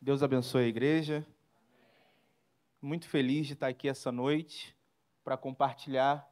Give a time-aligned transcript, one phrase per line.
[0.00, 1.26] Deus abençoe a igreja.
[2.80, 4.76] Muito feliz de estar aqui essa noite
[5.24, 6.24] para compartilhar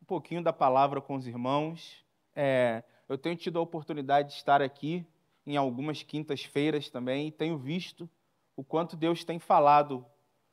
[0.00, 2.04] um pouquinho da palavra com os irmãos.
[2.32, 5.04] É, eu tenho tido a oportunidade de estar aqui
[5.44, 8.08] em algumas quintas-feiras também e tenho visto
[8.54, 10.06] o quanto Deus tem falado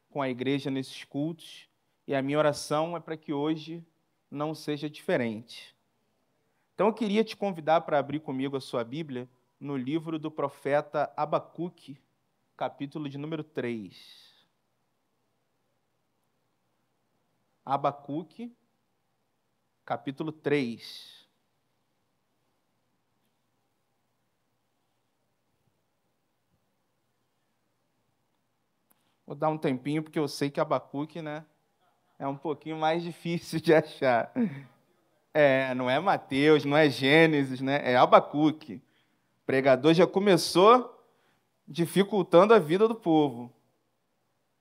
[0.09, 1.69] com a igreja nesses cultos
[2.07, 3.85] e a minha oração é para que hoje
[4.31, 5.75] não seja diferente.
[6.73, 9.29] Então eu queria te convidar para abrir comigo a sua Bíblia
[9.59, 12.03] no livro do profeta Abacuque,
[12.55, 14.33] capítulo de número 3.
[17.65, 18.55] Abacuque,
[19.83, 21.27] capítulo 3.
[29.25, 31.43] Vou dar um tempinho, porque eu sei que Abacuque, né,
[32.19, 34.31] é um pouquinho mais difícil de achar.
[35.33, 37.81] É, não é Mateus, não é Gênesis, né?
[37.83, 38.75] É Abacuque.
[38.75, 40.94] O pregador já começou
[41.67, 43.51] dificultando a vida do povo.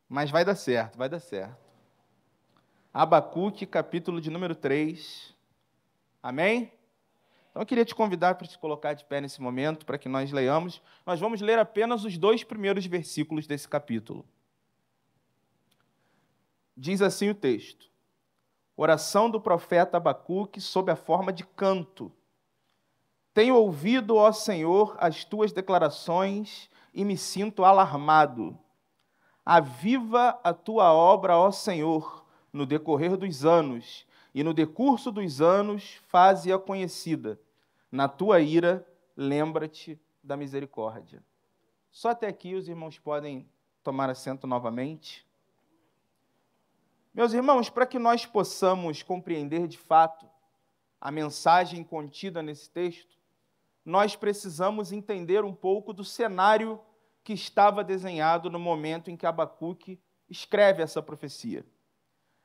[0.09, 1.63] Mas vai dar certo, vai dar certo.
[2.93, 5.35] Abacuque, capítulo de número 3.
[6.23, 6.73] Amém?
[7.51, 10.33] Então eu queria te convidar para se colocar de pé nesse momento, para que nós
[10.33, 10.83] leiamos.
[11.07, 14.25] Nós vamos ler apenas os dois primeiros versículos desse capítulo.
[16.77, 17.89] Diz assim o texto:
[18.77, 22.13] Oração do profeta Abacuque sob a forma de canto.
[23.33, 28.57] Tenho ouvido, ó Senhor, as tuas declarações e me sinto alarmado.
[29.45, 36.01] Aviva a tua obra, ó Senhor, no decorrer dos anos, e no decurso dos anos
[36.09, 37.39] faze-a conhecida.
[37.91, 38.87] Na tua ira,
[39.17, 41.23] lembra-te da misericórdia.
[41.91, 43.49] Só até aqui os irmãos podem
[43.83, 45.27] tomar assento novamente.
[47.13, 50.29] Meus irmãos, para que nós possamos compreender de fato
[51.01, 53.17] a mensagem contida nesse texto,
[53.85, 56.81] nós precisamos entender um pouco do cenário
[57.23, 61.65] que estava desenhado no momento em que Abacuque escreve essa profecia.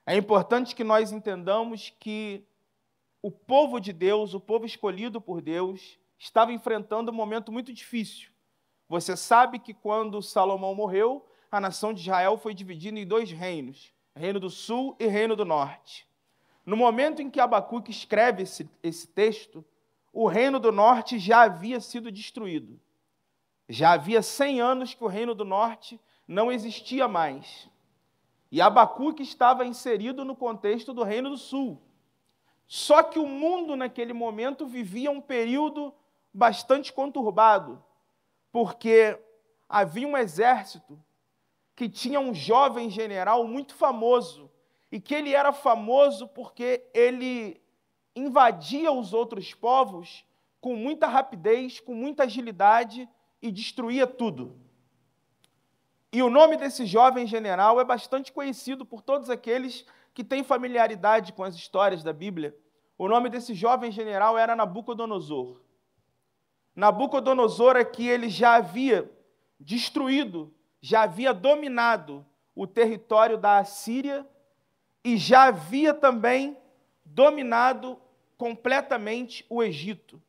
[0.06, 2.46] É importante que nós entendamos que
[3.22, 8.32] o povo de Deus, o povo escolhido por Deus, estava enfrentando um momento muito difícil.
[8.88, 13.94] Você sabe que quando Salomão morreu, a nação de Israel foi dividida em dois reinos
[14.16, 16.08] Reino do Sul e Reino do Norte.
[16.66, 19.64] No momento em que Abacuque escreve esse, esse texto,
[20.22, 22.78] o Reino do Norte já havia sido destruído.
[23.70, 25.98] Já havia 100 anos que o Reino do Norte
[26.28, 27.70] não existia mais.
[28.52, 31.82] E Abacuque estava inserido no contexto do Reino do Sul.
[32.68, 35.94] Só que o mundo naquele momento vivia um período
[36.34, 37.82] bastante conturbado,
[38.52, 39.18] porque
[39.70, 41.02] havia um exército
[41.78, 44.52] que tinha um jovem general muito famoso,
[44.92, 47.62] e que ele era famoso porque ele
[48.20, 50.26] invadia os outros povos
[50.62, 53.08] com muita rapidez, com muita agilidade
[53.42, 54.56] e destruía tudo.
[56.12, 61.34] E o nome desse jovem general é bastante conhecido por todos aqueles que têm familiaridade
[61.34, 62.56] com as histórias da Bíblia.
[62.98, 65.62] O nome desse jovem general era Nabucodonosor.
[66.76, 69.10] Nabucodonosor é que ele já havia
[69.60, 72.26] destruído já havia dominado
[72.56, 74.26] o território da Assíria
[75.04, 76.58] e já havia também
[77.06, 78.00] dominado
[78.40, 80.24] completamente o Egito,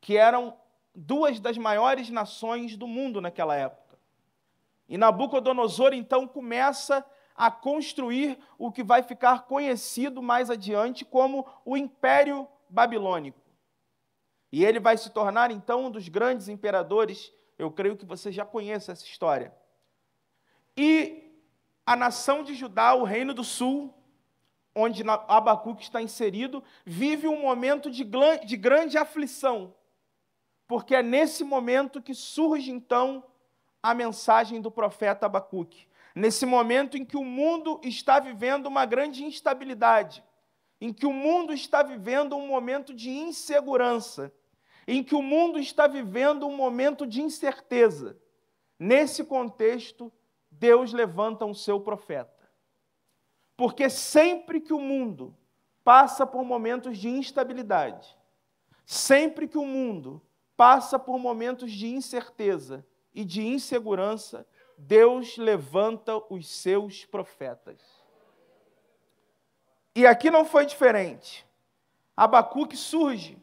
[0.00, 0.56] que eram
[0.94, 3.98] duas das maiores nações do mundo naquela época.
[4.88, 7.04] E Nabucodonosor então começa
[7.34, 13.42] a construir o que vai ficar conhecido mais adiante como o Império Babilônico.
[14.52, 17.32] E ele vai se tornar então um dos grandes imperadores.
[17.58, 19.52] Eu creio que você já conhece essa história.
[20.76, 21.36] E
[21.84, 23.92] a nação de Judá, o reino do sul,
[24.76, 28.06] onde Abacuque está inserido, vive um momento de,
[28.44, 29.74] de grande aflição,
[30.68, 33.24] porque é nesse momento que surge então
[33.82, 35.88] a mensagem do profeta Abacuque.
[36.14, 40.22] Nesse momento em que o mundo está vivendo uma grande instabilidade,
[40.78, 44.30] em que o mundo está vivendo um momento de insegurança,
[44.86, 48.18] em que o mundo está vivendo um momento de incerteza.
[48.78, 50.12] Nesse contexto,
[50.50, 52.35] Deus levanta um seu profeta.
[53.56, 55.34] Porque sempre que o mundo
[55.82, 58.16] passa por momentos de instabilidade,
[58.84, 60.20] sempre que o mundo
[60.56, 67.80] passa por momentos de incerteza e de insegurança, Deus levanta os seus profetas.
[69.94, 71.46] E aqui não foi diferente.
[72.14, 73.38] Abacuque surge.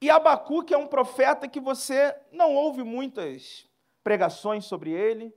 [0.00, 3.68] E Abacuque é um profeta que você não ouve muitas
[4.04, 5.34] pregações sobre ele,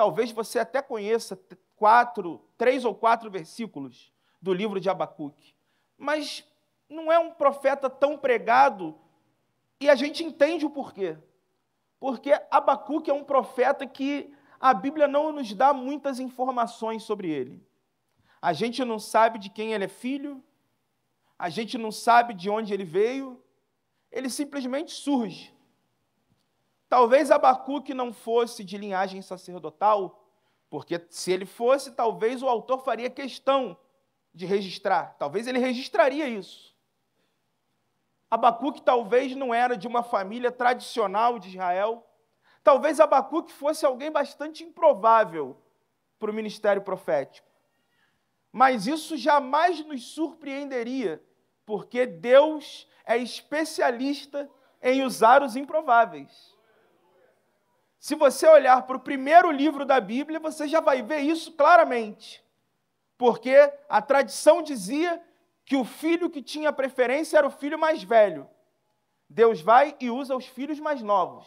[0.00, 1.38] Talvez você até conheça
[1.80, 5.54] quatro, três ou quatro versículos do livro de Abacuque.
[5.96, 6.44] Mas
[6.90, 8.94] não é um profeta tão pregado
[9.80, 11.16] e a gente entende o porquê.
[11.98, 14.30] Porque Abacuque é um profeta que
[14.60, 17.66] a Bíblia não nos dá muitas informações sobre ele.
[18.42, 20.44] A gente não sabe de quem ele é filho,
[21.38, 23.42] a gente não sabe de onde ele veio,
[24.12, 25.54] ele simplesmente surge.
[26.90, 30.19] Talvez Abacuque não fosse de linhagem sacerdotal,
[30.70, 33.76] porque se ele fosse, talvez o autor faria questão
[34.32, 36.70] de registrar, talvez ele registraria isso.
[38.30, 42.06] Abacuque talvez não era de uma família tradicional de Israel,
[42.62, 45.60] talvez Abacuque fosse alguém bastante improvável
[46.16, 47.48] para o ministério profético.
[48.52, 51.20] Mas isso jamais nos surpreenderia,
[51.66, 54.48] porque Deus é especialista
[54.80, 56.56] em usar os improváveis.
[58.00, 62.42] Se você olhar para o primeiro livro da Bíblia, você já vai ver isso claramente.
[63.18, 63.54] Porque
[63.90, 65.22] a tradição dizia
[65.66, 68.48] que o filho que tinha preferência era o filho mais velho.
[69.28, 71.46] Deus vai e usa os filhos mais novos.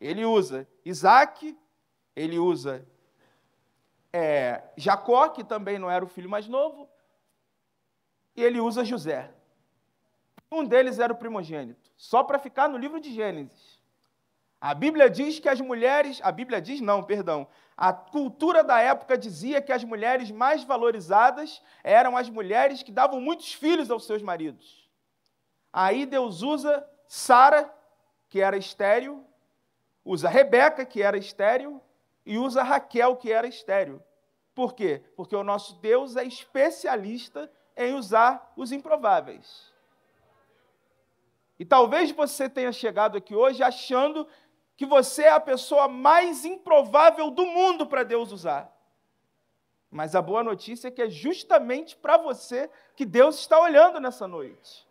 [0.00, 1.56] Ele usa Isaac,
[2.16, 2.84] ele usa
[4.12, 6.90] é, Jacó, que também não era o filho mais novo,
[8.34, 9.32] e ele usa José.
[10.50, 13.81] Um deles era o primogênito, só para ficar no livro de Gênesis.
[14.62, 19.18] A Bíblia diz que as mulheres, a Bíblia diz não, perdão, a cultura da época
[19.18, 24.22] dizia que as mulheres mais valorizadas eram as mulheres que davam muitos filhos aos seus
[24.22, 24.88] maridos.
[25.72, 27.74] Aí Deus usa Sara,
[28.28, 29.26] que era estéril,
[30.04, 31.82] usa Rebeca, que era estéril,
[32.24, 34.00] e usa Raquel, que era estéril.
[34.54, 35.02] Por quê?
[35.16, 39.72] Porque o nosso Deus é especialista em usar os improváveis.
[41.62, 44.26] E talvez você tenha chegado aqui hoje achando
[44.82, 48.68] que você é a pessoa mais improvável do mundo para Deus usar.
[49.88, 54.26] Mas a boa notícia é que é justamente para você que Deus está olhando nessa
[54.26, 54.84] noite.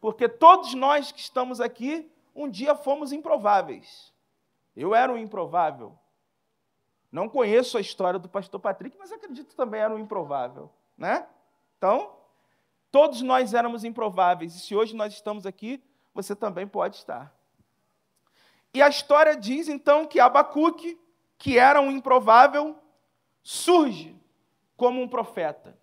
[0.00, 4.12] Porque todos nós que estamos aqui, um dia fomos improváveis.
[4.74, 5.96] Eu era um improvável.
[7.12, 11.28] Não conheço a história do pastor Patrick, mas acredito que também era um improvável, né?
[11.78, 12.18] Então,
[12.90, 15.80] Todos nós éramos improváveis, e se hoje nós estamos aqui,
[16.12, 17.32] você também pode estar.
[18.72, 20.98] E a história diz então que Abacuque,
[21.36, 22.76] que era um improvável,
[23.42, 24.16] surge
[24.76, 25.76] como um profeta.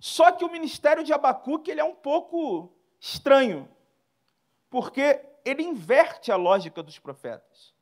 [0.00, 3.68] Só que o ministério de Abacuque ele é um pouco estranho,
[4.70, 7.74] porque ele inverte a lógica dos profetas.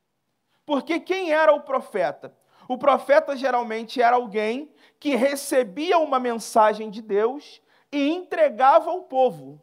[0.64, 2.37] Porque quem era o profeta?
[2.69, 7.62] O profeta geralmente era alguém que recebia uma mensagem de Deus
[7.93, 9.62] e entregava ao povo.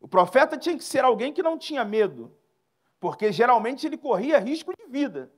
[0.00, 2.36] O profeta tinha que ser alguém que não tinha medo,
[3.04, 5.30] porque geralmente ele corria risco de vida.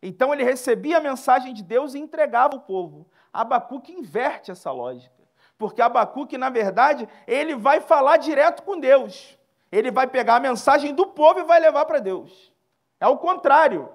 [0.00, 3.10] Então ele recebia a mensagem de Deus e entregava ao povo.
[3.32, 5.20] Abacuque inverte essa lógica,
[5.58, 9.36] porque Abacuque, na verdade, ele vai falar direto com Deus.
[9.72, 12.52] Ele vai pegar a mensagem do povo e vai levar para Deus.
[13.00, 13.90] É o contrário.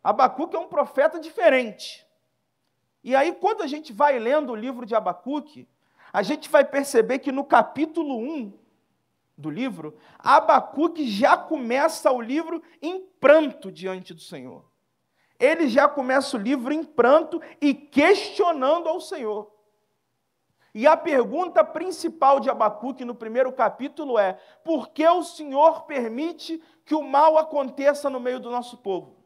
[0.00, 2.06] Abacuque é um profeta diferente.
[3.02, 5.68] E aí, quando a gente vai lendo o livro de Abacuque,
[6.12, 8.63] a gente vai perceber que no capítulo 1
[9.36, 14.64] do livro, Abacuque já começa o livro em pranto diante do Senhor.
[15.38, 19.52] Ele já começa o livro em pranto e questionando ao Senhor.
[20.72, 24.34] E a pergunta principal de Abacuque no primeiro capítulo é:
[24.64, 29.16] por que o Senhor permite que o mal aconteça no meio do nosso povo?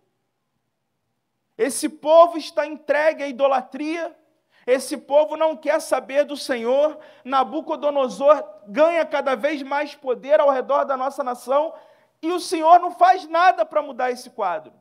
[1.56, 4.16] Esse povo está entregue à idolatria,
[4.68, 6.98] esse povo não quer saber do Senhor.
[7.24, 11.72] Nabucodonosor ganha cada vez mais poder ao redor da nossa nação
[12.20, 14.74] e o Senhor não faz nada para mudar esse quadro.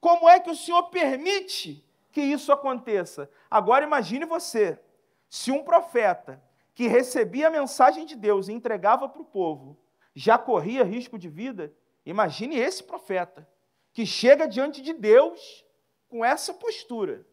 [0.00, 3.30] Como é que o Senhor permite que isso aconteça?
[3.50, 4.80] Agora imagine você,
[5.28, 6.42] se um profeta
[6.74, 9.78] que recebia a mensagem de Deus e entregava para o povo
[10.14, 11.74] já corria risco de vida,
[12.06, 13.46] imagine esse profeta
[13.92, 15.62] que chega diante de Deus
[16.08, 17.26] com essa postura.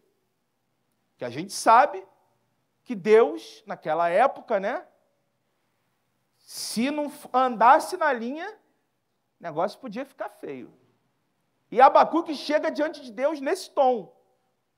[1.16, 2.04] Que a gente sabe
[2.82, 4.84] que Deus, naquela época, né?
[6.38, 8.48] Se não andasse na linha,
[9.40, 10.72] o negócio podia ficar feio.
[11.70, 14.14] E Abacuque chega diante de Deus nesse tom.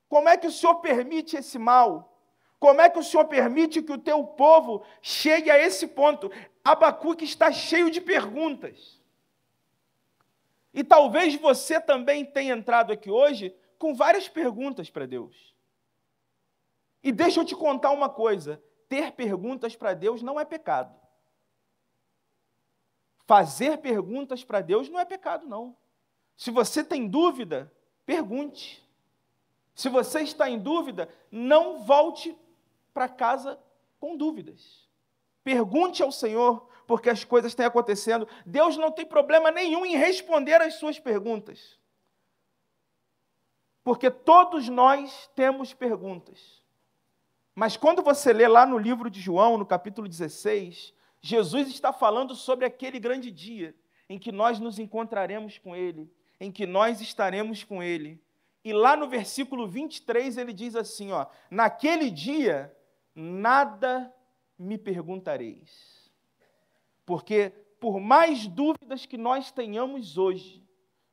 [0.09, 2.17] Como é que o Senhor permite esse mal?
[2.59, 6.31] Como é que o Senhor permite que o teu povo chegue a esse ponto?
[6.65, 9.01] Abacuque está cheio de perguntas.
[10.73, 15.56] E talvez você também tenha entrado aqui hoje com várias perguntas para Deus.
[17.07, 20.93] E deixa eu te contar uma coisa: ter perguntas para Deus não é pecado.
[23.27, 25.77] Fazer perguntas para Deus não é pecado, não.
[26.37, 27.73] Se você tem dúvida,
[28.05, 28.85] pergunte.
[29.73, 32.37] Se você está em dúvida, não volte
[32.93, 33.57] para casa
[34.01, 34.89] com dúvidas.
[35.45, 38.27] Pergunte ao Senhor, porque as coisas têm acontecendo.
[38.45, 41.79] Deus não tem problema nenhum em responder às suas perguntas.
[43.85, 46.66] Porque todos nós temos perguntas.
[47.59, 52.35] Mas quando você lê lá no livro de João, no capítulo 16, Jesus está falando
[52.35, 53.75] sobre aquele grande dia
[54.11, 58.23] em que nós nos encontraremos com Ele, em que nós estaremos com Ele.
[58.63, 62.77] E lá no versículo 23 ele diz assim: ó, naquele dia
[63.15, 64.15] nada
[64.59, 66.11] me perguntareis.
[67.07, 70.63] Porque por mais dúvidas que nós tenhamos hoje,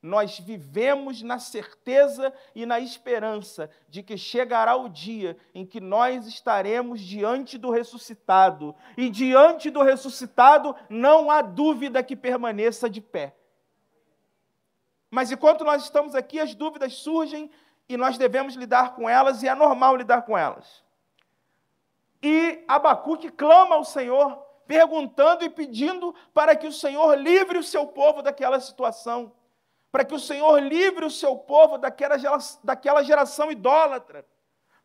[0.04, 6.28] nós vivemos na certeza e na esperança de que chegará o dia em que nós
[6.28, 13.34] estaremos diante do ressuscitado, e diante do ressuscitado não há dúvida que permaneça de pé.
[15.10, 17.50] Mas enquanto nós estamos aqui, as dúvidas surgem
[17.88, 20.84] e nós devemos lidar com elas, e é normal lidar com elas.
[22.22, 27.88] E Abacuque clama ao Senhor, perguntando e pedindo para que o Senhor livre o seu
[27.88, 29.32] povo daquela situação
[29.94, 34.26] para que o Senhor livre o seu povo daquela geração, daquela geração idólatra,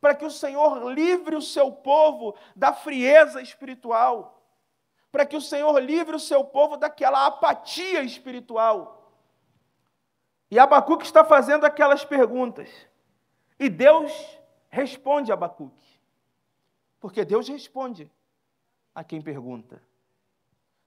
[0.03, 4.47] para que o Senhor livre o seu povo da frieza espiritual,
[5.11, 9.11] para que o Senhor livre o seu povo daquela apatia espiritual.
[10.51, 12.69] E Abacuque está fazendo aquelas perguntas.
[13.59, 14.13] E Deus
[14.69, 16.03] responde a Abacuque.
[17.01, 18.13] Porque Deus responde
[18.95, 19.83] a quem pergunta.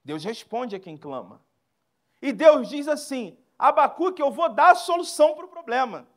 [0.05, 1.41] Deus responde a quem clama.
[2.21, 6.07] E Deus diz assim: Abacuque, eu vou dar a solução para o problema.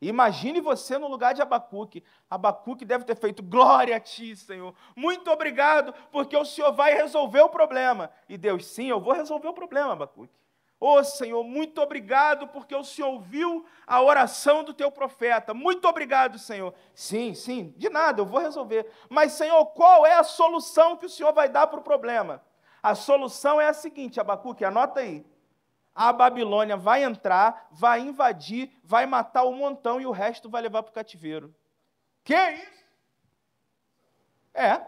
[0.00, 2.02] Imagine você no lugar de Abacuque.
[2.28, 4.74] Abacuque deve ter feito glória a ti, Senhor.
[4.96, 8.10] Muito obrigado, porque o Senhor vai resolver o problema.
[8.30, 10.32] E Deus, sim, eu vou resolver o problema, Abacuque.
[10.80, 15.52] Ô oh, Senhor, muito obrigado, porque o Senhor ouviu a oração do teu profeta.
[15.52, 16.72] Muito obrigado, Senhor.
[16.94, 18.90] Sim, sim, de nada, eu vou resolver.
[19.10, 22.42] Mas, Senhor, qual é a solução que o Senhor vai dar para o problema?
[22.82, 25.30] A solução é a seguinte, Abacuque, anota aí
[25.94, 30.82] a Babilônia vai entrar, vai invadir, vai matar um montão e o resto vai levar
[30.82, 31.54] para o cativeiro.
[32.24, 32.84] Que isso?
[34.54, 34.84] É,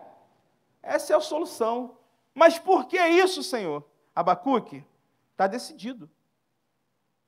[0.83, 1.99] essa é a solução.
[2.35, 3.85] Mas por que isso, Senhor?
[4.15, 4.85] Abacuque,
[5.33, 6.11] está decidido.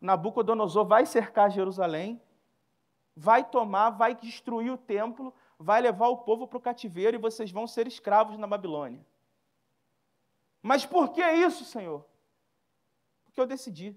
[0.00, 2.20] Nabucodonosor vai cercar Jerusalém,
[3.16, 7.50] vai tomar, vai destruir o templo, vai levar o povo para o cativeiro e vocês
[7.50, 9.04] vão ser escravos na Babilônia.
[10.62, 12.04] Mas por que isso, Senhor?
[13.36, 13.94] Que eu decidi.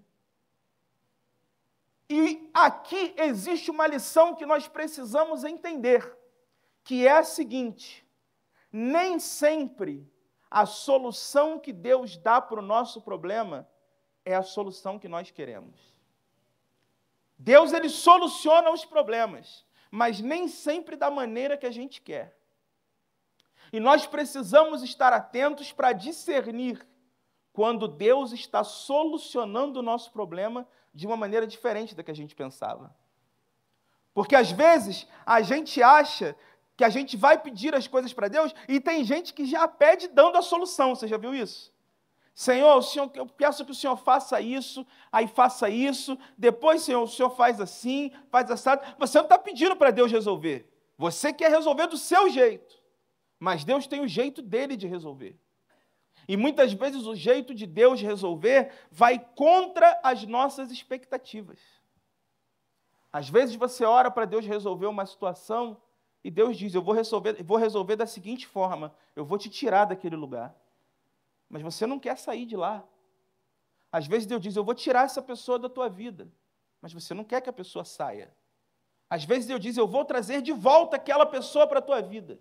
[2.10, 6.14] E aqui existe uma lição que nós precisamos entender,
[6.84, 8.06] que é a seguinte:
[8.70, 10.06] nem sempre
[10.52, 13.68] a solução que Deus dá para o nosso problema
[14.26, 15.80] é a solução que nós queremos.
[17.38, 22.38] Deus ele soluciona os problemas, mas nem sempre da maneira que a gente quer.
[23.72, 26.86] E nós precisamos estar atentos para discernir
[27.54, 32.36] quando Deus está solucionando o nosso problema de uma maneira diferente da que a gente
[32.36, 32.96] pensava.
[34.14, 36.36] Porque às vezes a gente acha
[36.76, 40.08] que a gente vai pedir as coisas para Deus e tem gente que já pede
[40.08, 40.96] dando a solução.
[40.96, 41.74] Você já viu isso?
[42.34, 47.08] Senhor, Senhor, eu peço que o Senhor faça isso, aí faça isso, depois, Senhor, o
[47.08, 48.82] Senhor faz assim, faz assado.
[48.98, 50.72] Você não está pedindo para Deus resolver.
[50.98, 52.82] Você quer resolver do seu jeito.
[53.38, 55.38] Mas Deus tem o jeito dele de resolver.
[56.30, 61.60] E muitas vezes o jeito de Deus resolver vai contra as nossas expectativas.
[63.12, 65.82] Às vezes você ora para Deus resolver uma situação
[66.24, 69.86] e Deus diz: Eu vou resolver, vou resolver da seguinte forma: eu vou te tirar
[69.86, 70.56] daquele lugar.
[71.50, 72.88] Mas você não quer sair de lá.
[73.92, 76.32] Às vezes Deus diz: Eu vou tirar essa pessoa da tua vida.
[76.80, 78.32] Mas você não quer que a pessoa saia.
[79.10, 82.40] Às vezes Deus diz: Eu vou trazer de volta aquela pessoa para a tua vida.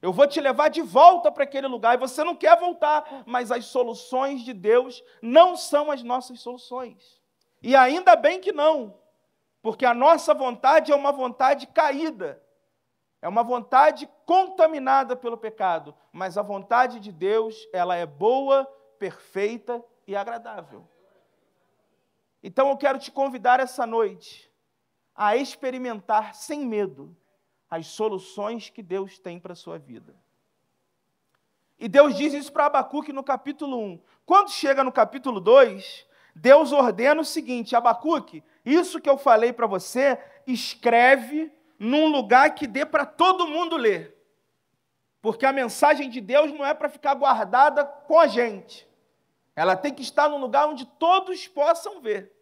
[0.00, 3.50] Eu vou te levar de volta para aquele lugar e você não quer voltar, mas
[3.50, 7.20] as soluções de Deus não são as nossas soluções.
[7.62, 8.98] E ainda bem que não,
[9.62, 12.42] porque a nossa vontade é uma vontade caída,
[13.22, 18.66] é uma vontade contaminada pelo pecado, mas a vontade de Deus, ela é boa,
[18.98, 20.86] perfeita e agradável.
[22.42, 24.52] Então eu quero te convidar essa noite
[25.14, 27.16] a experimentar sem medo
[27.70, 30.14] as soluções que Deus tem para a sua vida.
[31.78, 34.00] E Deus diz isso para Abacuque no capítulo 1.
[34.24, 39.66] Quando chega no capítulo 2, Deus ordena o seguinte: Abacuque, isso que eu falei para
[39.66, 44.16] você, escreve num lugar que dê para todo mundo ler.
[45.20, 48.86] Porque a mensagem de Deus não é para ficar guardada com a gente.
[49.54, 52.32] Ela tem que estar num lugar onde todos possam ver.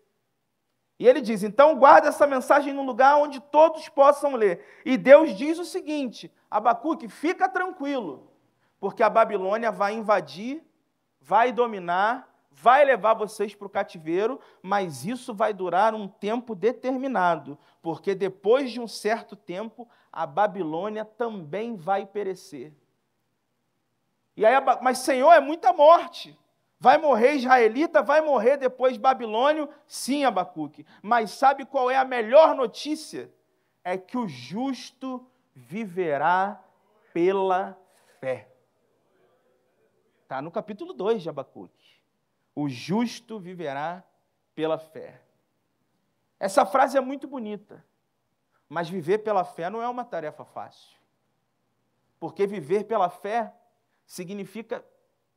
[0.99, 4.65] E ele diz: então guarda essa mensagem num lugar onde todos possam ler.
[4.85, 8.31] E Deus diz o seguinte: Abacuque, fica tranquilo,
[8.79, 10.63] porque a Babilônia vai invadir,
[11.21, 17.59] vai dominar, vai levar vocês para o cativeiro, mas isso vai durar um tempo determinado,
[17.83, 22.73] porque depois de um certo tempo, a Babilônia também vai perecer.
[24.37, 26.39] E aí, mas Senhor, é muita morte.
[26.85, 29.71] Vai morrer israelita, vai morrer depois babilônio?
[29.87, 30.85] Sim, Abacuque.
[31.01, 33.33] Mas sabe qual é a melhor notícia?
[33.83, 36.63] É que o justo viverá
[37.11, 37.75] pela
[38.21, 38.51] fé.
[40.25, 42.03] Está no capítulo 2 de Abacuque.
[42.55, 44.05] O justo viverá
[44.55, 45.23] pela fé.
[46.39, 47.83] Essa frase é muito bonita,
[48.69, 50.99] mas viver pela fé não é uma tarefa fácil.
[52.21, 53.55] Porque viver pela fé
[54.05, 54.85] significa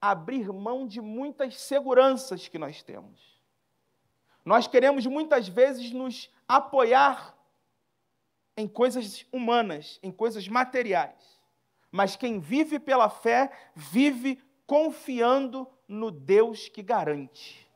[0.02, 3.38] abrir mão de muitas seguranças que nós temos.
[4.46, 7.38] Nós queremos muitas vezes nos apoiar
[8.56, 11.38] em coisas humanas, em coisas materiais.
[11.92, 17.68] Mas quem vive pela fé, vive confiando no Deus que garante.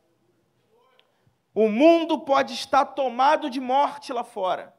[1.53, 4.73] O mundo pode estar tomado de morte lá fora.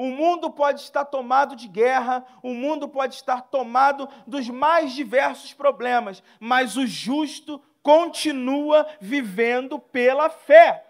[0.00, 5.52] O mundo pode estar tomado de guerra, o mundo pode estar tomado dos mais diversos
[5.52, 10.86] problemas, mas o justo continua vivendo pela fé.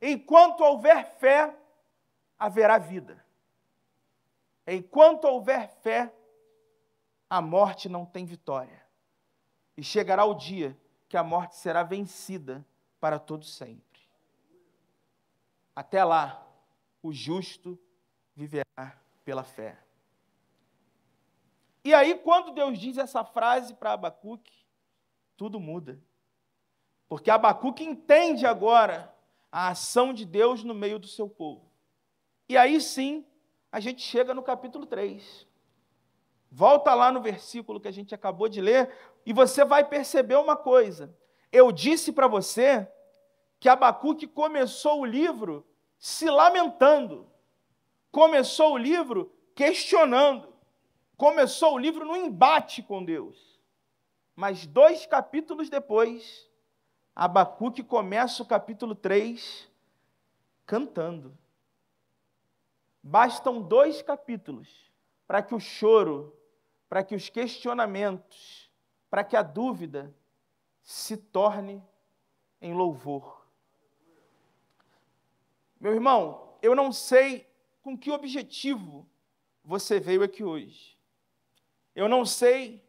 [0.00, 1.54] Enquanto houver fé,
[2.38, 3.22] haverá vida.
[4.66, 6.10] Enquanto houver fé,
[7.28, 8.82] a morte não tem vitória.
[9.76, 10.74] E chegará o dia
[11.10, 12.64] que a morte será vencida
[12.98, 14.00] para todo sempre.
[15.76, 16.46] Até lá,
[17.02, 17.78] o justo
[18.34, 19.78] viverá pela fé.
[21.84, 24.52] E aí, quando Deus diz essa frase para Abacuque,
[25.36, 26.00] tudo muda.
[27.08, 29.14] Porque Abacuque entende agora
[29.50, 31.70] a ação de Deus no meio do seu povo.
[32.48, 33.24] E aí sim,
[33.72, 35.46] a gente chega no capítulo 3.
[36.50, 38.92] Volta lá no versículo que a gente acabou de ler
[39.24, 41.16] e você vai perceber uma coisa.
[41.52, 42.90] Eu disse para você
[43.58, 45.66] que Abacuque começou o livro
[46.00, 47.30] se lamentando.
[48.10, 50.52] Começou o livro questionando.
[51.16, 53.60] Começou o livro no embate com Deus.
[54.34, 56.50] Mas dois capítulos depois,
[57.14, 59.70] Abacuque começa o capítulo 3
[60.64, 61.36] cantando.
[63.02, 64.90] Bastam dois capítulos
[65.26, 66.34] para que o choro,
[66.88, 68.70] para que os questionamentos,
[69.10, 70.14] para que a dúvida
[70.82, 71.82] se torne
[72.60, 73.39] em louvor.
[75.80, 79.08] Meu irmão, eu não sei com que objetivo
[79.64, 80.98] você veio aqui hoje.
[81.94, 82.84] Eu não sei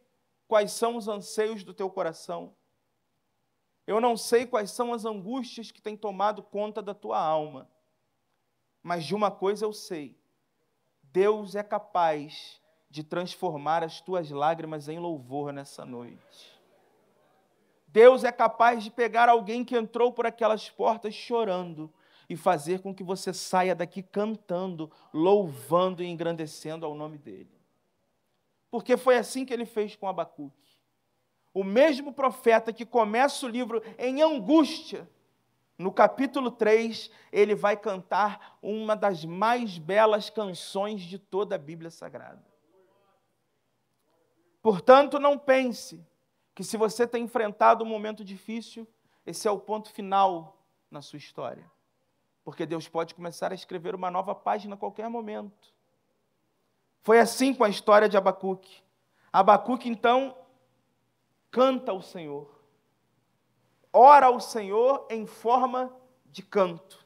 [0.46, 2.54] quais são os anseios do teu coração.
[3.86, 7.66] Eu não sei quais são as angústias que têm tomado conta da tua alma.
[8.82, 10.14] Mas de uma coisa eu sei:
[11.02, 16.60] Deus é capaz de transformar as tuas lágrimas em louvor nessa noite.
[17.88, 21.92] Deus é capaz de pegar alguém que entrou por aquelas portas chorando
[22.32, 27.60] e fazer com que você saia daqui cantando, louvando e engrandecendo ao nome dele.
[28.70, 30.80] Porque foi assim que ele fez com Abacuque.
[31.52, 35.06] O mesmo profeta que começa o livro em angústia,
[35.76, 41.90] no capítulo 3, ele vai cantar uma das mais belas canções de toda a Bíblia
[41.90, 42.42] Sagrada.
[44.62, 46.02] Portanto, não pense
[46.54, 48.88] que se você tem enfrentado um momento difícil,
[49.26, 50.56] esse é o ponto final
[50.90, 51.70] na sua história
[52.44, 55.72] porque Deus pode começar a escrever uma nova página a qualquer momento.
[57.02, 58.82] Foi assim com a história de Abacuque.
[59.32, 60.36] Abacuque, então,
[61.50, 62.50] canta ao Senhor,
[63.92, 65.94] ora ao Senhor em forma
[66.26, 67.04] de canto.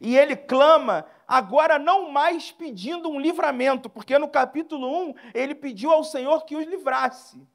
[0.00, 5.90] E ele clama, agora não mais pedindo um livramento, porque no capítulo 1 ele pediu
[5.90, 7.46] ao Senhor que os livrasse.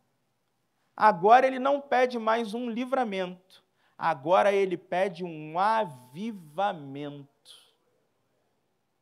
[0.96, 3.61] Agora ele não pede mais um livramento,
[4.02, 7.30] agora ele pede um avivamento.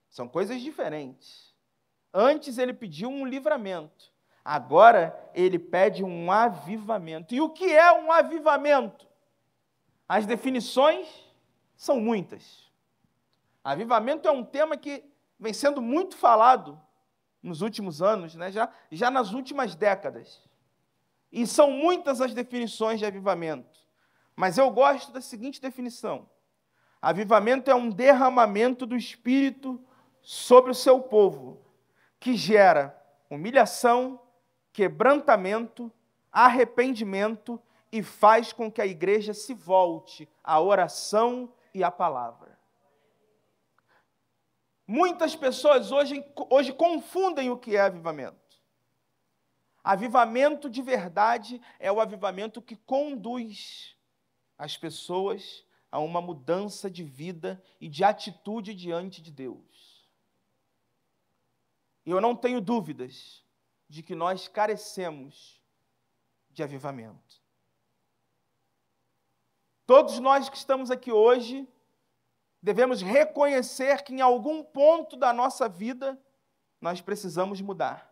[0.10, 1.56] São coisas diferentes.
[2.14, 4.12] Antes ele pediu um livramento,
[4.44, 7.34] agora ele pede um avivamento.
[7.34, 9.08] E o que é um avivamento?
[10.06, 11.08] As definições
[11.78, 12.70] são muitas.
[13.64, 15.06] Avivamento é um tema que
[15.40, 16.78] vem sendo muito falado
[17.42, 18.52] nos últimos anos, né?
[18.52, 20.42] já, já nas últimas décadas.
[21.32, 23.80] E são muitas as definições de avivamento.
[24.40, 26.26] Mas eu gosto da seguinte definição:
[27.02, 29.86] avivamento é um derramamento do Espírito
[30.22, 31.62] sobre o seu povo,
[32.22, 32.98] que gera
[33.30, 34.18] humilhação,
[34.72, 35.92] quebrantamento,
[36.32, 42.58] arrependimento e faz com que a igreja se volte à oração e à palavra.
[44.88, 48.58] Muitas pessoas hoje, hoje confundem o que é avivamento.
[49.84, 53.99] Avivamento de verdade é o avivamento que conduz
[54.60, 60.06] as pessoas a uma mudança de vida e de atitude diante de Deus.
[62.06, 63.44] Eu não tenho dúvidas
[63.88, 65.60] de que nós carecemos
[66.52, 67.42] de avivamento.
[69.86, 71.68] Todos nós que estamos aqui hoje
[72.62, 76.22] devemos reconhecer que em algum ponto da nossa vida
[76.82, 78.09] nós precisamos mudar.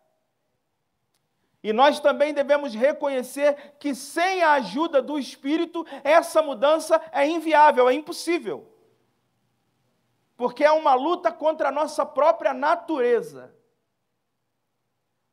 [1.67, 7.89] E nós também devemos reconhecer que sem a ajuda do Espírito, essa mudança é inviável,
[7.89, 8.65] é impossível.
[10.38, 13.53] Porque é uma luta contra a nossa própria natureza.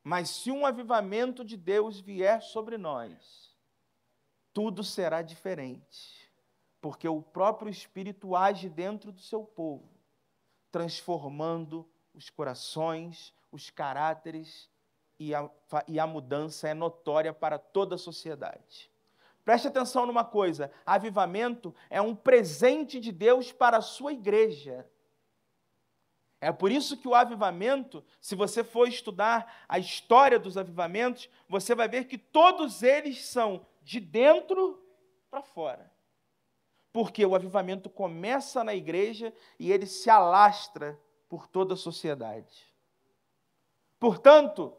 [0.03, 3.57] Mas se um avivamento de Deus vier sobre nós,
[4.53, 6.29] tudo será diferente.
[6.81, 9.88] Porque o próprio Espírito age dentro do seu povo,
[10.73, 14.68] transformando os corações, os caráteres
[15.28, 15.50] e a,
[15.88, 18.90] e a mudança é notória para toda a sociedade.
[19.44, 24.88] Preste atenção numa coisa: avivamento é um presente de Deus para a sua igreja.
[26.40, 31.74] É por isso que o avivamento, se você for estudar a história dos avivamentos, você
[31.74, 34.82] vai ver que todos eles são de dentro
[35.30, 35.90] para fora.
[36.92, 42.72] Porque o avivamento começa na igreja e ele se alastra por toda a sociedade.
[43.98, 44.76] Portanto,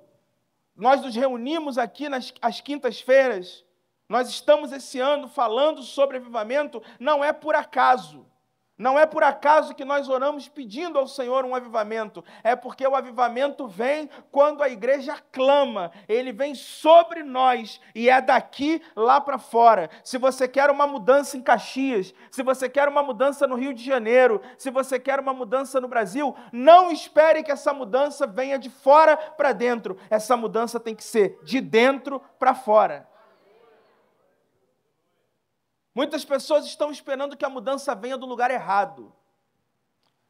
[0.76, 3.64] nós nos reunimos aqui nas as quintas-feiras,
[4.08, 8.26] nós estamos esse ano falando sobre avivamento, não é por acaso.
[8.78, 12.94] Não é por acaso que nós oramos pedindo ao Senhor um avivamento, é porque o
[12.94, 19.38] avivamento vem quando a igreja clama, ele vem sobre nós e é daqui lá para
[19.38, 19.90] fora.
[20.04, 23.82] Se você quer uma mudança em Caxias, se você quer uma mudança no Rio de
[23.82, 28.70] Janeiro, se você quer uma mudança no Brasil, não espere que essa mudança venha de
[28.70, 33.15] fora para dentro, essa mudança tem que ser de dentro para fora.
[35.96, 39.16] Muitas pessoas estão esperando que a mudança venha do lugar errado.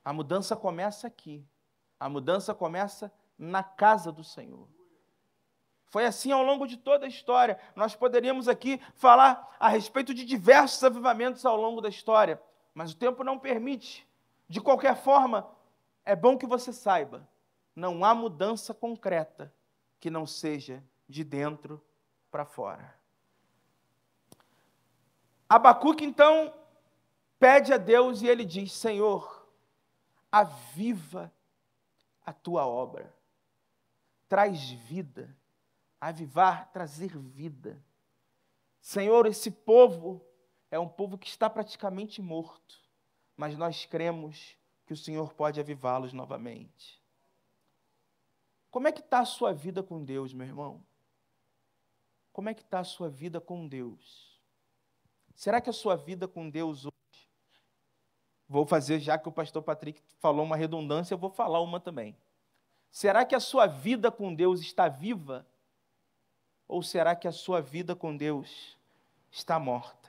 [0.04, 1.44] A mudança começa aqui.
[2.00, 4.68] A mudança começa na casa do Senhor.
[5.88, 7.60] Foi assim ao longo de toda a história.
[7.76, 12.40] Nós poderíamos aqui falar a respeito de diversos avivamentos ao longo da história,
[12.74, 14.08] mas o tempo não permite.
[14.48, 15.50] De qualquer forma,
[16.04, 17.28] é bom que você saiba:
[17.76, 19.52] não há mudança concreta
[20.00, 21.84] que não seja de dentro
[22.30, 22.95] para fora.
[25.48, 26.54] Abacuque então
[27.40, 29.48] pede a Deus e ele diz: Senhor,
[30.32, 31.32] aviva
[32.26, 33.14] a tua obra,
[34.28, 35.36] traz vida,
[36.02, 37.82] avivar, trazer vida.
[38.82, 40.26] Senhor, esse povo
[40.70, 42.82] é um povo que está praticamente morto,
[43.38, 47.02] mas nós cremos que o Senhor pode avivá-los novamente.
[48.70, 50.86] Como é que está a sua vida com Deus, meu irmão?
[52.34, 54.35] Como é que está a sua vida com Deus?
[55.36, 56.96] Será que a sua vida com Deus hoje?
[58.48, 62.16] Vou fazer, já que o pastor Patrick falou uma redundância, eu vou falar uma também.
[62.90, 65.46] Será que a sua vida com Deus está viva?
[66.68, 68.78] Ou será que a sua vida com Deus
[69.30, 70.06] está morta?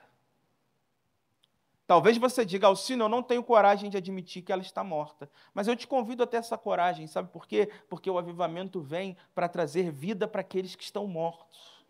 [1.86, 5.30] Talvez você diga, Alcino, eu não tenho coragem de admitir que ela está morta.
[5.54, 7.70] Mas eu te convido a ter essa coragem, sabe por quê?
[7.88, 11.84] Porque o avivamento vem para trazer vida para aqueles que estão mortos.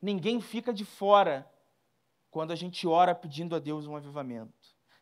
[0.00, 1.50] Ninguém fica de fora
[2.30, 4.52] quando a gente ora pedindo a Deus um avivamento.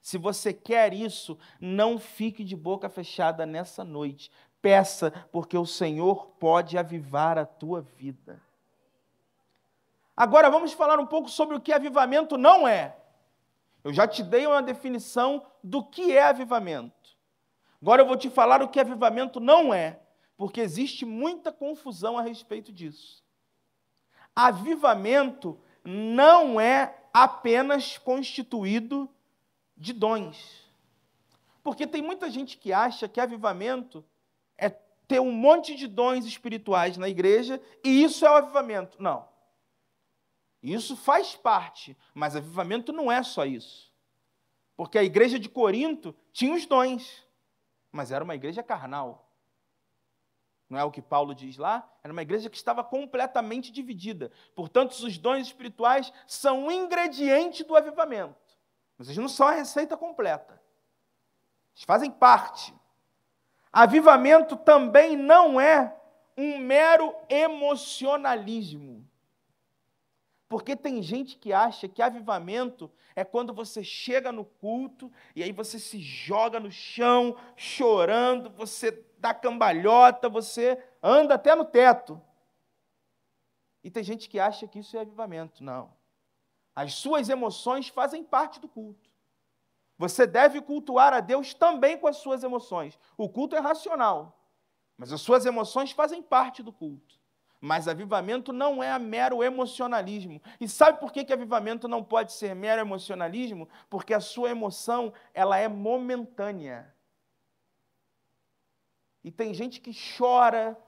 [0.00, 4.30] Se você quer isso, não fique de boca fechada nessa noite.
[4.62, 8.40] Peça, porque o Senhor pode avivar a tua vida.
[10.16, 12.96] Agora vamos falar um pouco sobre o que avivamento não é.
[13.84, 17.16] Eu já te dei uma definição do que é avivamento.
[17.80, 20.00] Agora eu vou te falar o que avivamento não é,
[20.36, 23.22] porque existe muita confusão a respeito disso.
[24.34, 29.09] Avivamento não é apenas constituído
[29.76, 30.66] de dons.
[31.62, 34.04] Porque tem muita gente que acha que avivamento
[34.57, 39.00] é ter um monte de dons espirituais na igreja e isso é o avivamento.
[39.02, 39.28] Não.
[40.62, 43.92] Isso faz parte, mas avivamento não é só isso.
[44.76, 47.26] Porque a igreja de Corinto tinha os dons,
[47.90, 49.27] mas era uma igreja carnal.
[50.68, 51.90] Não é o que Paulo diz lá?
[52.04, 54.31] Era uma igreja que estava completamente dividida.
[54.54, 58.37] Portanto, os dons espirituais são um ingrediente do avivamento.
[58.98, 60.61] Mas eles não são a receita completa.
[61.74, 62.74] Eles fazem parte.
[63.72, 65.96] Avivamento também não é
[66.37, 69.09] um mero emocionalismo.
[70.48, 75.52] Porque tem gente que acha que avivamento é quando você chega no culto e aí
[75.52, 82.20] você se joga no chão chorando, você dá cambalhota, você anda até no teto.
[83.83, 85.62] E tem gente que acha que isso é avivamento.
[85.62, 85.90] Não.
[86.74, 89.09] As suas emoções fazem parte do culto.
[89.96, 92.98] Você deve cultuar a Deus também com as suas emoções.
[93.16, 94.38] O culto é racional,
[94.96, 97.18] mas as suas emoções fazem parte do culto.
[97.61, 100.40] Mas avivamento não é mero emocionalismo.
[100.61, 103.68] E sabe por que, que avivamento não pode ser mero emocionalismo?
[103.90, 106.94] Porque a sua emoção ela é momentânea.
[109.22, 110.78] E tem gente que chora,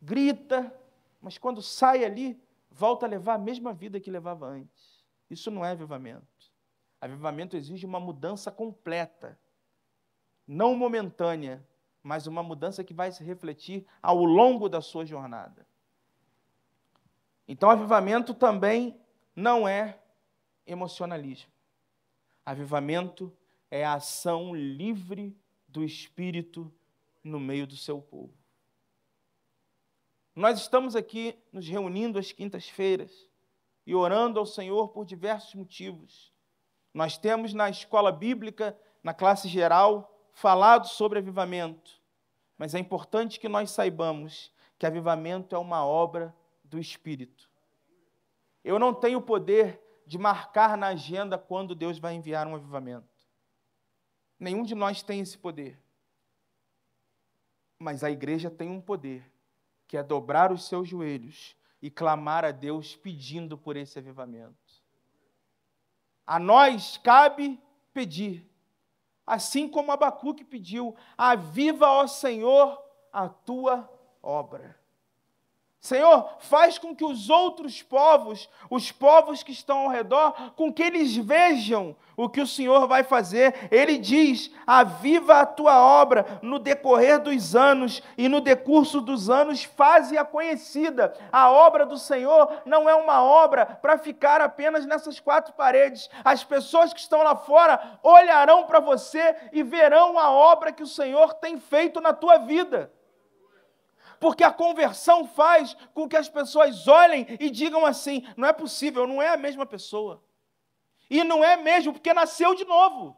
[0.00, 0.74] grita,
[1.20, 2.40] mas quando sai ali,
[2.70, 5.04] volta a levar a mesma vida que levava antes.
[5.30, 6.26] Isso não é avivamento.
[7.00, 9.38] Avivamento exige uma mudança completa,
[10.46, 11.66] não momentânea,
[12.02, 15.66] mas uma mudança que vai se refletir ao longo da sua jornada.
[17.46, 19.00] Então, avivamento também
[19.34, 19.98] não é
[20.66, 21.50] emocionalismo.
[22.44, 23.32] Avivamento
[23.70, 25.36] é a ação livre
[25.68, 26.72] do Espírito
[27.22, 28.34] no meio do seu povo.
[30.34, 33.28] Nós estamos aqui nos reunindo às quintas-feiras
[33.86, 36.32] e orando ao Senhor por diversos motivos.
[36.94, 42.00] Nós temos na escola bíblica, na classe geral, falado sobre avivamento,
[42.56, 47.50] mas é importante que nós saibamos que avivamento é uma obra do Espírito.
[48.64, 53.06] Eu não tenho o poder de marcar na agenda quando Deus vai enviar um avivamento.
[54.38, 55.80] Nenhum de nós tem esse poder.
[57.82, 59.28] Mas a igreja tem um poder,
[59.88, 64.54] que é dobrar os seus joelhos e clamar a Deus pedindo por esse avivamento.
[66.24, 67.60] A nós cabe
[67.92, 68.48] pedir,
[69.26, 72.80] assim como Abacuque pediu: aviva, ó Senhor,
[73.12, 73.92] a tua
[74.22, 74.78] obra.
[75.82, 80.80] Senhor, faz com que os outros povos, os povos que estão ao redor, com que
[80.80, 83.68] eles vejam o que o Senhor vai fazer.
[83.68, 89.64] Ele diz: aviva a tua obra no decorrer dos anos e no decurso dos anos,
[89.64, 91.14] faze-a conhecida.
[91.32, 96.08] A obra do Senhor não é uma obra para ficar apenas nessas quatro paredes.
[96.24, 100.86] As pessoas que estão lá fora olharão para você e verão a obra que o
[100.86, 102.88] Senhor tem feito na tua vida
[104.22, 109.04] porque a conversão faz com que as pessoas olhem e digam assim: não é possível,
[109.04, 110.22] não é a mesma pessoa.
[111.10, 113.16] E não é mesmo, porque nasceu de novo.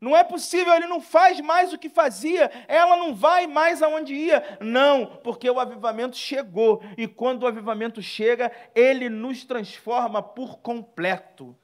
[0.00, 4.12] Não é possível, ele não faz mais o que fazia, ela não vai mais aonde
[4.12, 4.58] ia.
[4.60, 11.56] Não, porque o avivamento chegou, e quando o avivamento chega, ele nos transforma por completo.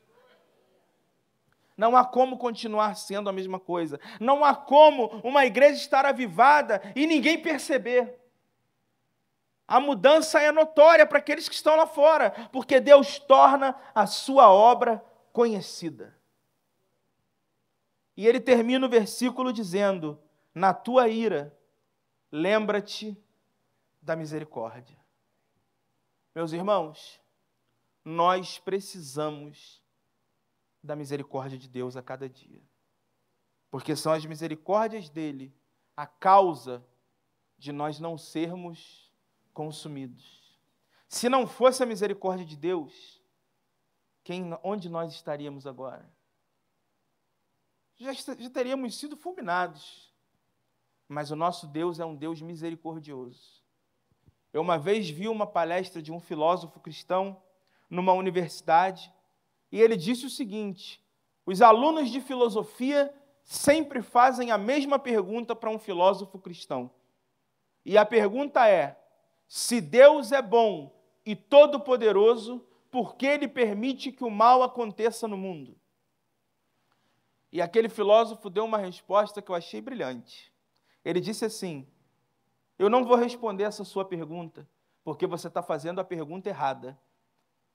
[1.82, 3.98] Não há como continuar sendo a mesma coisa.
[4.20, 8.20] Não há como uma igreja estar avivada e ninguém perceber.
[9.66, 14.48] A mudança é notória para aqueles que estão lá fora, porque Deus torna a sua
[14.48, 16.16] obra conhecida.
[18.16, 20.22] E ele termina o versículo dizendo:
[20.54, 21.52] Na tua ira,
[22.30, 23.20] lembra-te
[24.00, 24.96] da misericórdia.
[26.32, 27.20] Meus irmãos,
[28.04, 29.81] nós precisamos
[30.82, 32.60] da misericórdia de Deus a cada dia.
[33.70, 35.54] Porque são as misericórdias dele
[35.96, 36.84] a causa
[37.56, 39.10] de nós não sermos
[39.52, 40.58] consumidos.
[41.08, 43.22] Se não fosse a misericórdia de Deus,
[44.24, 46.10] quem, onde nós estaríamos agora?
[47.96, 50.12] Já, já teríamos sido fulminados.
[51.08, 53.62] Mas o nosso Deus é um Deus misericordioso.
[54.52, 57.42] Eu uma vez vi uma palestra de um filósofo cristão
[57.88, 59.12] numa universidade
[59.72, 61.02] e ele disse o seguinte:
[61.46, 66.90] os alunos de filosofia sempre fazem a mesma pergunta para um filósofo cristão.
[67.84, 69.00] E a pergunta é:
[69.48, 75.36] se Deus é bom e todo-poderoso, por que ele permite que o mal aconteça no
[75.36, 75.74] mundo?
[77.50, 80.52] E aquele filósofo deu uma resposta que eu achei brilhante.
[81.02, 81.86] Ele disse assim:
[82.78, 84.68] Eu não vou responder essa sua pergunta,
[85.02, 86.98] porque você está fazendo a pergunta errada.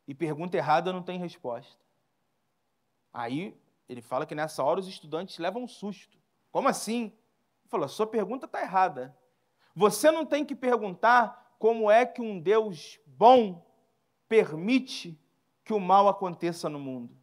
[0.07, 1.86] E pergunta errada não tem resposta.
[3.13, 6.17] Aí ele fala que nessa hora os estudantes levam um susto.
[6.51, 7.05] Como assim?
[7.05, 9.17] Ele falou: sua pergunta está errada.
[9.75, 13.65] Você não tem que perguntar como é que um Deus bom
[14.27, 15.19] permite
[15.63, 17.15] que o mal aconteça no mundo.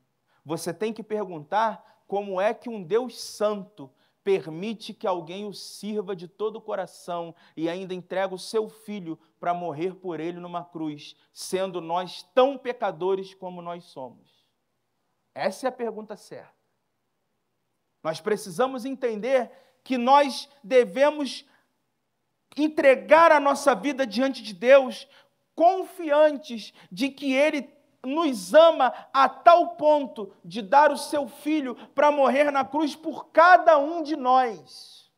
[0.45, 3.91] Você tem que perguntar como é que um Deus santo
[4.23, 9.19] permite que alguém o sirva de todo o coração e ainda entrega o seu filho
[9.39, 14.34] para morrer por ele numa cruz, sendo nós tão pecadores como nós somos.
[15.35, 16.55] Essa é a pergunta certa.
[18.03, 19.51] Nós precisamos entender
[19.83, 21.45] que nós devemos
[22.57, 25.09] entregar a nossa vida diante de Deus,
[25.55, 27.73] confiantes de que Ele
[28.05, 33.31] nos ama a tal ponto de dar o seu filho para morrer na cruz por
[33.31, 35.11] cada um de nós.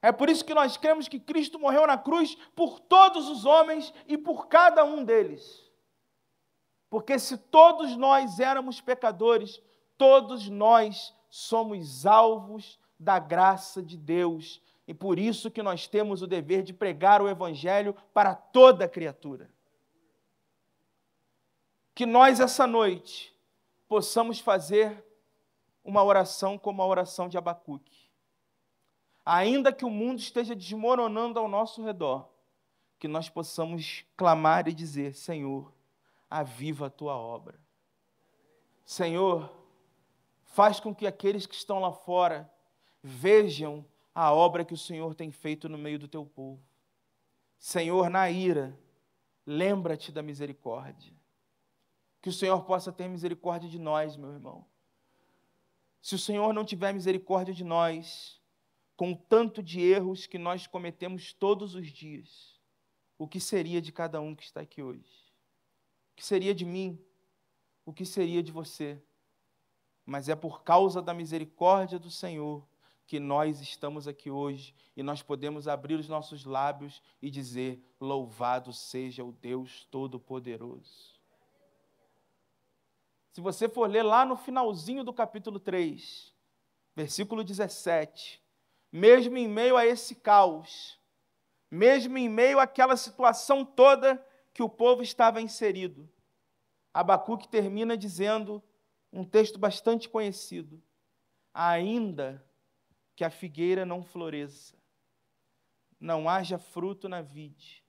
[0.00, 3.94] É por isso que nós cremos que Cristo morreu na cruz por todos os homens
[4.08, 5.70] e por cada um deles.
[6.92, 9.62] Porque se todos nós éramos pecadores,
[9.96, 14.60] todos nós somos alvos da graça de Deus.
[14.86, 19.50] E por isso que nós temos o dever de pregar o evangelho para toda criatura.
[21.94, 23.34] Que nós essa noite
[23.88, 25.02] possamos fazer
[25.82, 28.10] uma oração como a oração de Abacuque.
[29.24, 32.28] Ainda que o mundo esteja desmoronando ao nosso redor,
[32.98, 35.72] que nós possamos clamar e dizer: Senhor,
[36.32, 37.58] aviva a tua obra.
[38.84, 39.52] Senhor,
[40.44, 42.50] faz com que aqueles que estão lá fora
[43.02, 46.62] vejam a obra que o Senhor tem feito no meio do teu povo.
[47.58, 48.78] Senhor, na ira,
[49.46, 51.12] lembra-te da misericórdia.
[52.20, 54.64] Que o Senhor possa ter misericórdia de nós, meu irmão.
[56.00, 58.40] Se o Senhor não tiver misericórdia de nós,
[58.96, 62.60] com tanto de erros que nós cometemos todos os dias,
[63.18, 65.21] o que seria de cada um que está aqui hoje?
[66.12, 66.98] O que seria de mim?
[67.84, 69.02] O que seria de você?
[70.04, 72.66] Mas é por causa da misericórdia do Senhor
[73.06, 78.72] que nós estamos aqui hoje e nós podemos abrir os nossos lábios e dizer: Louvado
[78.72, 81.20] seja o Deus Todo-Poderoso.
[83.32, 86.34] Se você for ler lá no finalzinho do capítulo 3,
[86.94, 88.42] versículo 17,
[88.90, 90.98] mesmo em meio a esse caos,
[91.70, 96.08] mesmo em meio àquela situação toda que o povo estava inserido,
[96.92, 98.62] Abacuque termina dizendo
[99.12, 100.82] um texto bastante conhecido:
[101.54, 102.44] Ainda
[103.16, 104.76] que a figueira não floresça,
[105.98, 107.82] não haja fruto na vide,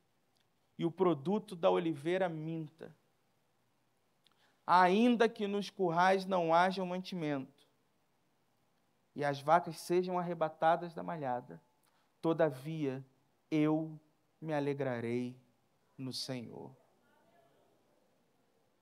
[0.77, 2.95] e o produto da oliveira minta,
[4.65, 7.67] ainda que nos currais não haja mantimento,
[9.15, 11.61] e as vacas sejam arrebatadas da malhada,
[12.21, 13.05] todavia
[13.51, 13.99] eu
[14.41, 15.42] me alegrarei
[15.97, 16.71] no Senhor.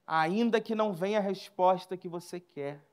[0.06, 2.84] Ainda que não venha a resposta que você quer,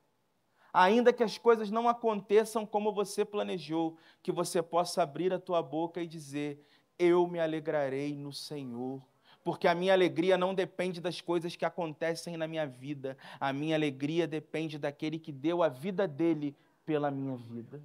[0.72, 5.62] ainda que as coisas não aconteçam como você planejou, que você possa abrir a tua
[5.62, 6.64] boca e dizer:
[6.98, 9.02] Eu me alegrarei no Senhor
[9.48, 13.74] porque a minha alegria não depende das coisas que acontecem na minha vida, a minha
[13.74, 16.54] alegria depende daquele que deu a vida dele
[16.84, 17.80] pela minha vida.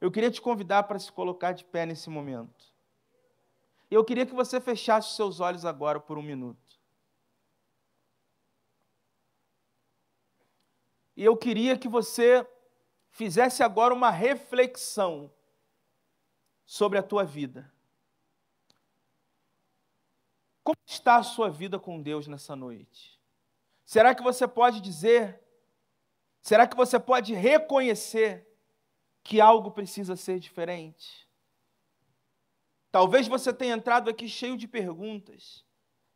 [0.00, 2.71] Eu queria te convidar para se colocar de pé nesse momento.
[3.94, 6.80] Eu queria que você fechasse seus olhos agora por um minuto.
[11.14, 12.46] E eu queria que você
[13.10, 15.30] fizesse agora uma reflexão
[16.64, 17.70] sobre a tua vida.
[20.64, 23.20] Como está a sua vida com Deus nessa noite?
[23.84, 25.38] Será que você pode dizer,
[26.40, 28.48] será que você pode reconhecer
[29.22, 31.30] que algo precisa ser diferente?
[32.92, 35.64] Talvez você tenha entrado aqui cheio de perguntas.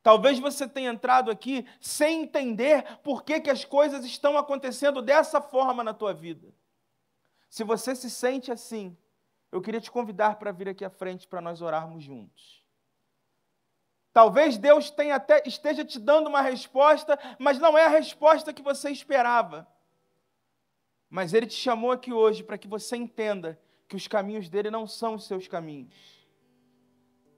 [0.02, 5.40] Talvez você tenha entrado aqui sem entender por que, que as coisas estão acontecendo dessa
[5.40, 6.54] forma na tua vida.
[7.48, 8.96] Se você se sente assim,
[9.50, 12.62] eu queria te convidar para vir aqui à frente para nós orarmos juntos.
[14.12, 18.62] Talvez Deus tenha até, esteja te dando uma resposta, mas não é a resposta que
[18.62, 19.66] você esperava.
[21.08, 23.58] Mas Ele te chamou aqui hoje para que você entenda
[23.88, 26.15] que os caminhos dele não são os seus caminhos.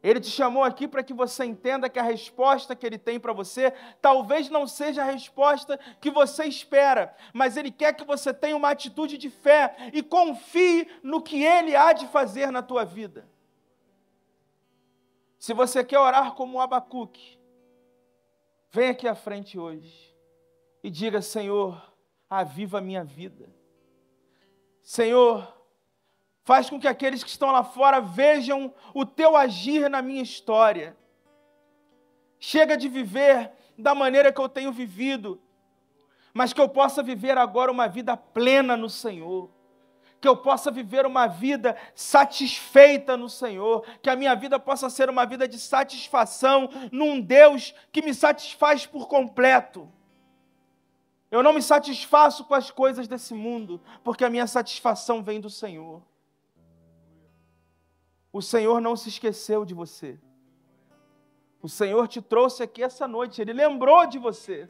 [0.02, 3.32] Ele te chamou aqui para que você entenda que a resposta que ele tem para
[3.32, 8.56] você talvez não seja a resposta que você espera, mas ele quer que você tenha
[8.56, 13.28] uma atitude de fé e confie no que ele há de fazer na tua vida.
[15.38, 17.38] Se você quer orar como Abacuque,
[18.70, 20.14] vem aqui à frente hoje
[20.82, 21.92] e diga: Senhor,
[22.30, 23.52] aviva a minha vida.
[24.82, 25.57] Senhor,
[26.48, 30.96] faz com que aqueles que estão lá fora vejam o teu agir na minha história.
[32.40, 35.38] Chega de viver da maneira que eu tenho vivido,
[36.32, 39.50] mas que eu possa viver agora uma vida plena no Senhor
[40.20, 45.08] que eu possa viver uma vida satisfeita no Senhor, que a minha vida possa ser
[45.08, 49.88] uma vida de satisfação num Deus que me satisfaz por completo.
[51.30, 55.48] Eu não me satisfaço com as coisas desse mundo, porque a minha satisfação vem do
[55.48, 56.02] Senhor.
[58.32, 60.18] O Senhor não se esqueceu de você.
[61.62, 64.68] O Senhor te trouxe aqui essa noite, Ele lembrou de você.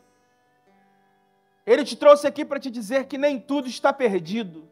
[1.66, 4.68] Ele te trouxe aqui para te dizer que nem tudo está perdido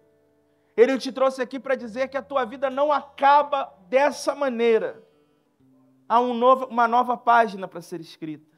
[0.76, 5.02] ele te trouxe aqui para dizer que a tua vida não acaba dessa maneira.
[6.06, 8.54] Há um novo, uma nova página para ser escrita.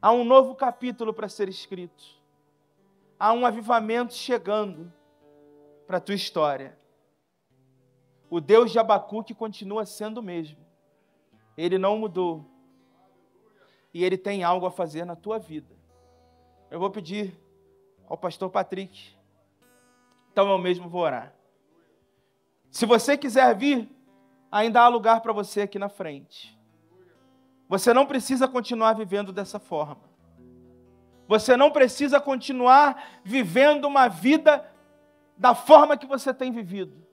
[0.00, 2.04] Há um novo capítulo para ser escrito.
[3.18, 4.92] Há um avivamento chegando
[5.86, 6.78] para a tua história.
[8.32, 10.56] O Deus de Abacuque continua sendo o mesmo.
[11.54, 12.46] Ele não mudou.
[13.92, 15.76] E Ele tem algo a fazer na tua vida.
[16.70, 17.38] Eu vou pedir
[18.08, 19.14] ao pastor Patrick.
[20.32, 21.34] Então eu mesmo vou orar.
[22.70, 23.86] Se você quiser vir,
[24.50, 26.58] ainda há lugar para você aqui na frente.
[27.68, 30.08] Você não precisa continuar vivendo dessa forma.
[31.28, 34.66] Você não precisa continuar vivendo uma vida
[35.36, 37.11] da forma que você tem vivido.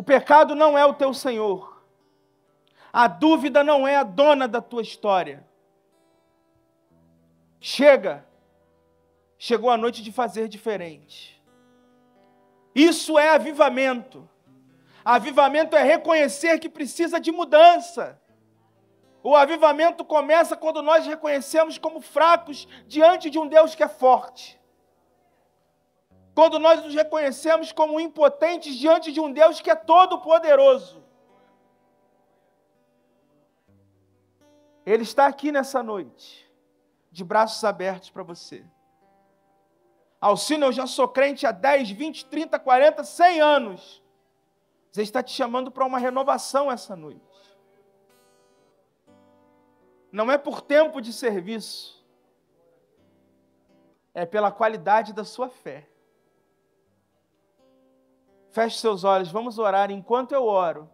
[0.00, 1.84] O pecado não é o teu senhor.
[2.90, 5.46] A dúvida não é a dona da tua história.
[7.60, 8.24] Chega.
[9.36, 11.38] Chegou a noite de fazer diferente.
[12.74, 14.26] Isso é avivamento.
[15.04, 18.18] Avivamento é reconhecer que precisa de mudança.
[19.22, 24.58] O avivamento começa quando nós reconhecemos como fracos diante de um Deus que é forte.
[26.40, 31.04] Quando nós nos reconhecemos como impotentes diante de um Deus que é todo-poderoso.
[34.86, 36.50] Ele está aqui nessa noite,
[37.12, 38.64] de braços abertos para você.
[40.18, 44.02] Alcino, eu já sou crente há 10, 20, 30, 40, 100 anos.
[44.96, 47.20] Ele está te chamando para uma renovação essa noite
[50.12, 52.04] não é por tempo de serviço,
[54.12, 55.86] é pela qualidade da sua fé.
[58.50, 60.88] Feche seus olhos, vamos orar enquanto eu oro.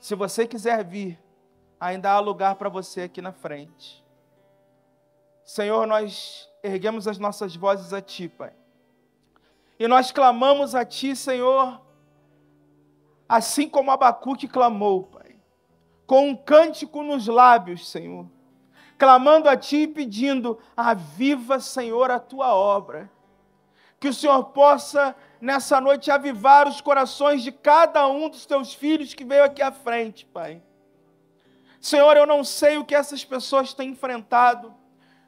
[0.00, 1.18] Se você quiser vir,
[1.78, 4.04] ainda há lugar para você aqui na frente.
[5.44, 8.52] Senhor, nós erguemos as nossas vozes a Ti, Pai.
[9.78, 11.80] E nós clamamos a Ti, Senhor,
[13.28, 15.36] assim como Abacuque clamou, Pai,
[16.06, 18.28] com um cântico nos lábios, Senhor
[19.02, 23.10] clamando a Ti e pedindo: aviva, Senhor, a Tua obra.
[23.98, 29.12] Que o Senhor possa, nessa noite, avivar os corações de cada um dos Teus filhos
[29.12, 30.62] que veio aqui à frente, Pai.
[31.80, 34.72] Senhor, eu não sei o que essas pessoas têm enfrentado,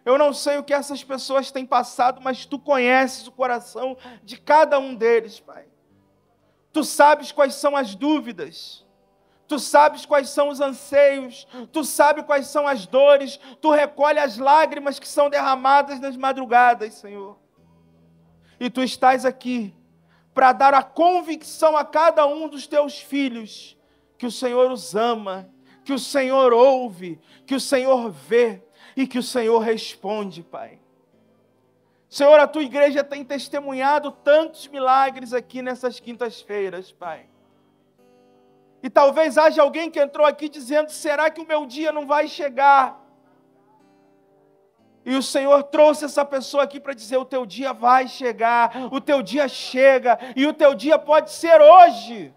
[0.04, 4.38] eu não sei o que essas pessoas têm passado, mas Tu conheces o coração de
[4.38, 5.66] cada um deles, Pai.
[6.72, 8.86] Tu sabes quais são as dúvidas,
[9.48, 14.38] Tu sabes quais são os anseios, tu sabes quais são as dores, tu recolhe as
[14.38, 17.36] lágrimas que são derramadas nas madrugadas, Senhor.
[18.58, 19.74] E tu estás aqui
[20.35, 23.78] para dar a convicção a cada um dos teus filhos
[24.18, 25.49] que o Senhor os ama,
[25.85, 28.62] que o Senhor ouve, que o Senhor vê
[28.97, 30.80] e que o Senhor responde, Pai.
[32.09, 37.26] Senhor, a tua igreja tem testemunhado tantos milagres aqui nessas quintas-feiras, Pai.
[38.82, 42.28] E talvez haja alguém que entrou aqui dizendo: será que o meu dia não vai
[42.28, 43.03] chegar?
[45.05, 49.00] E o Senhor trouxe essa pessoa aqui para dizer: o teu dia vai chegar, o
[49.00, 52.34] teu dia chega, e o teu dia pode ser hoje.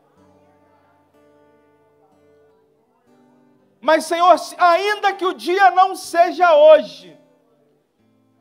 [3.79, 7.17] Mas, Senhor, ainda que o dia não seja hoje,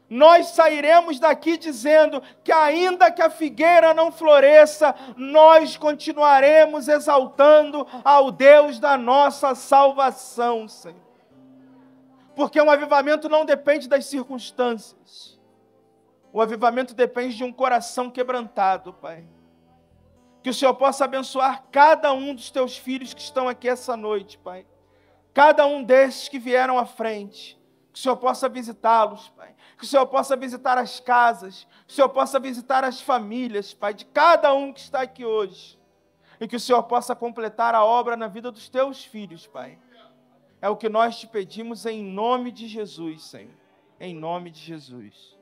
[0.09, 8.33] nós sairemos daqui dizendo que, ainda que a figueira não floresça, nós continuaremos exaltando ao
[8.33, 11.06] Deus da nossa salvação, Senhor.
[12.37, 15.41] Porque um avivamento não depende das circunstâncias,
[16.32, 19.26] o avivamento depende de um coração quebrantado, Pai.
[20.43, 24.37] Que o Senhor possa abençoar cada um dos teus filhos que estão aqui essa noite,
[24.37, 24.66] Pai.
[25.32, 27.59] Cada um desses que vieram à frente
[27.97, 29.55] que o Senhor possa visitá-los, Pai.
[29.78, 33.95] Que o Senhor possa visitar as casas, que o Senhor possa visitar as famílias, Pai,
[33.95, 35.80] de cada um que está aqui hoje.
[36.39, 39.78] E que o Senhor possa completar a obra na vida dos teus filhos, Pai.
[40.67, 43.55] É o que nós te pedimos em nome de Jesus, Senhor.
[44.01, 45.36] Em nome de Jesus.